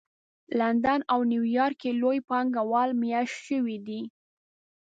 لندن 0.59 0.99
او 1.13 1.19
نیویارک 1.31 1.75
کې 1.81 1.91
لوی 2.01 2.19
پانګه 2.29 2.61
وال 2.71 2.89
مېشت 3.01 3.37
شوي 3.45 3.77
دي 3.87 4.01